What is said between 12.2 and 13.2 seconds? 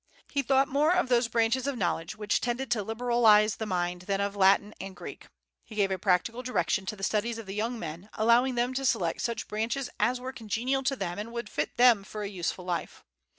a useful life.